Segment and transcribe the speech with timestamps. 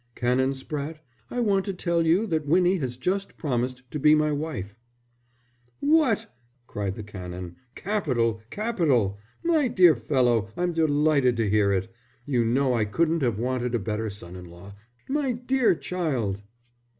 [0.15, 0.97] "Canon Spratte,
[1.29, 4.75] I want to tell you that Winnie has just promised to be my wife."
[5.79, 6.25] "What!"
[6.65, 7.57] cried the Canon.
[7.75, 8.41] "Capital!
[8.49, 9.19] Capital!
[9.43, 11.87] My dear fellow, I'm delighted to hear it.
[12.25, 14.73] You know I couldn't have wanted a better son in law.
[15.07, 16.41] My dear child!"